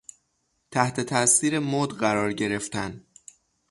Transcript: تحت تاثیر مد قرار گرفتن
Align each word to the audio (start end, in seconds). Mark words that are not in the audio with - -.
تحت 0.71 0.99
تاثیر 1.01 1.59
مد 1.59 1.89
قرار 1.89 2.33
گرفتن 2.33 3.05